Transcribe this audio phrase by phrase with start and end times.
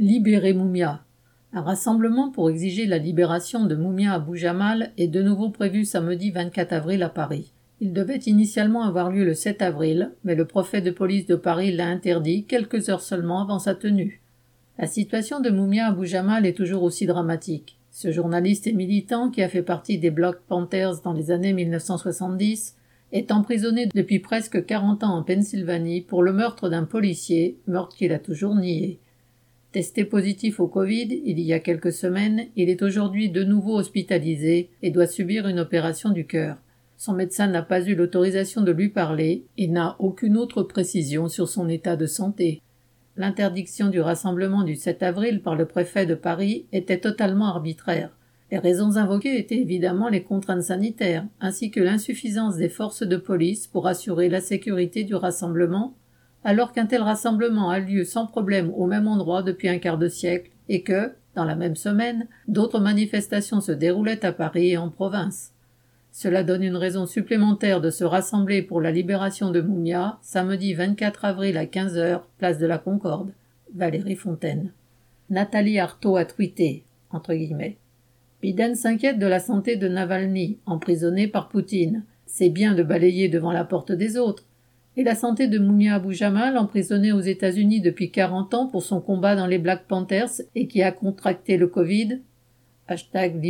[0.00, 1.02] Libérez Moumia.
[1.52, 6.30] Un rassemblement pour exiger la libération de Moumia Abou Jamal est de nouveau prévu samedi
[6.30, 7.52] 24 avril à Paris.
[7.80, 11.72] Il devait initialement avoir lieu le 7 avril, mais le préfet de police de Paris
[11.72, 14.22] l'a interdit quelques heures seulement avant sa tenue.
[14.78, 17.76] La situation de Moumia Abou Jamal est toujours aussi dramatique.
[17.90, 22.76] Ce journaliste et militant, qui a fait partie des Black Panthers dans les années 1970,
[23.10, 28.12] est emprisonné depuis presque 40 ans en Pennsylvanie pour le meurtre d'un policier, meurtre qu'il
[28.12, 29.00] a toujours nié.
[29.78, 34.70] Testé positif au Covid il y a quelques semaines, il est aujourd'hui de nouveau hospitalisé
[34.82, 36.56] et doit subir une opération du cœur.
[36.96, 41.48] Son médecin n'a pas eu l'autorisation de lui parler et n'a aucune autre précision sur
[41.48, 42.60] son état de santé.
[43.16, 48.10] L'interdiction du rassemblement du 7 avril par le préfet de Paris était totalement arbitraire.
[48.50, 53.68] Les raisons invoquées étaient évidemment les contraintes sanitaires, ainsi que l'insuffisance des forces de police
[53.68, 55.94] pour assurer la sécurité du rassemblement
[56.44, 60.08] alors qu'un tel rassemblement a lieu sans problème au même endroit depuis un quart de
[60.08, 64.90] siècle, et que, dans la même semaine, d'autres manifestations se déroulaient à Paris et en
[64.90, 65.52] province.
[66.10, 71.24] Cela donne une raison supplémentaire de se rassembler pour la libération de Moumia, samedi 24
[71.24, 73.30] avril à 15 heures, place de la Concorde.
[73.74, 74.72] Valérie Fontaine.
[75.30, 77.76] Nathalie Artaud a tweeté, entre guillemets.
[78.40, 82.04] Biden s'inquiète de la santé de Navalny, emprisonné par Poutine.
[82.26, 84.44] C'est bien de balayer devant la porte des autres,
[84.98, 89.00] et la santé de Moumia Abou Jamal, emprisonné aux États-Unis depuis 40 ans pour son
[89.00, 92.20] combat dans les Black Panthers et qui a contracté le Covid
[92.88, 93.40] Hashtag.